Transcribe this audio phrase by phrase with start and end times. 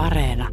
[0.00, 0.48] Areena.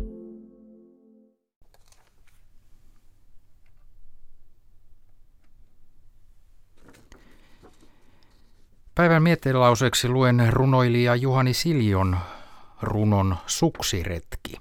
[8.96, 12.18] Päivän miettelauseeksi luen runoilija Juhani Siljon
[12.82, 14.54] runon Suksiretki.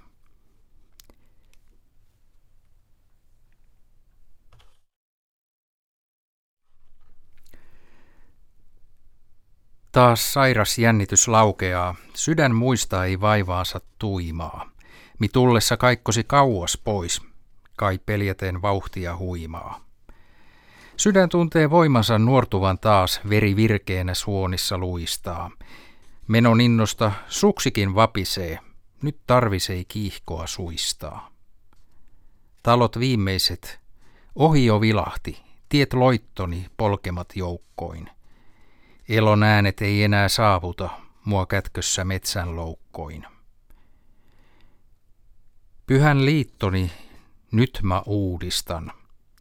[9.92, 14.75] Taas sairas jännitys laukeaa, sydän muistaa ei vaivaansa tuimaa.
[15.18, 17.22] Mi tullessa kaikkosi kauas pois,
[17.76, 19.80] kai peljäten vauhtia huimaa.
[20.96, 25.50] Sydän tuntee voimansa nuortuvan taas, veri virkeänä suonissa luistaa.
[26.28, 28.58] Menon innosta suksikin vapisee,
[29.02, 31.30] nyt tarvisei kiihkoa suistaa.
[32.62, 33.80] Talot viimeiset,
[34.34, 38.10] ohi jo vilahti, tiet loittoni polkemat joukkoin.
[39.08, 40.88] Elon äänet ei enää saavuta
[41.24, 43.26] mua kätkössä metsän loukkoin.
[45.86, 46.92] Pyhän liittoni
[47.52, 48.92] nyt mä uudistan,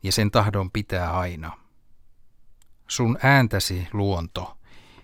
[0.03, 1.51] ja sen tahdon pitää aina.
[2.87, 4.57] Sun ääntäsi, luonto,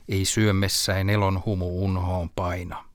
[0.09, 2.85] ei syömessäin elon humu unhoon paina.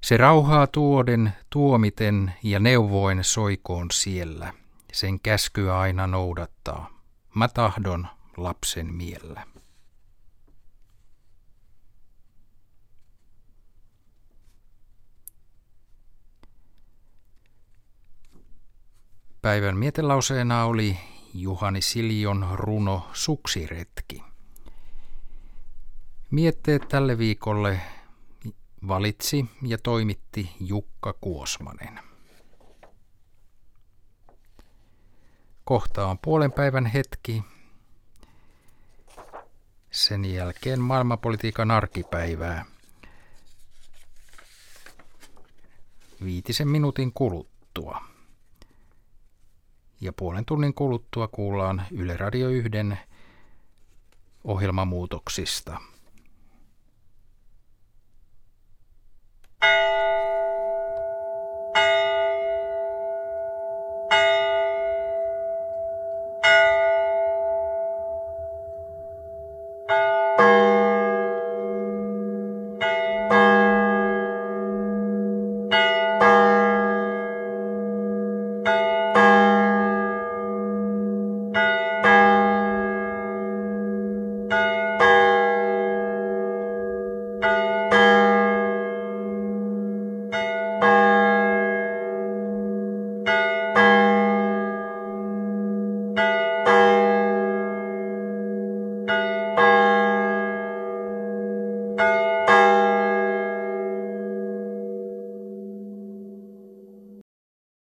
[0.00, 4.52] Se rauhaa tuoden, tuomiten ja neuvoin soikoon siellä.
[4.92, 6.90] Sen käskyä aina noudattaa.
[7.34, 9.46] Mä tahdon lapsen miellä.
[19.42, 20.98] Päivän mietelauseena oli
[21.34, 24.22] Juhani Siljon runo Suksiretki.
[26.30, 27.80] Mietteet tälle viikolle
[28.88, 32.00] valitsi ja toimitti Jukka Kuosmanen.
[35.64, 37.42] Kohta on puolen päivän hetki.
[39.90, 42.64] Sen jälkeen maailmanpolitiikan arkipäivää.
[46.24, 48.17] Viitisen minuutin kuluttua
[50.00, 52.70] ja puolen tunnin kuluttua kuullaan Yle Radio 1
[54.44, 55.80] ohjelmamuutoksista.
[59.60, 59.88] thank you